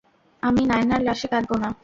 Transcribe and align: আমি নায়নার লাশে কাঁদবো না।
আমি 0.43 0.61
নায়নার 0.65 1.01
লাশে 1.07 1.27
কাঁদবো 1.27 1.55
না। 1.61 1.69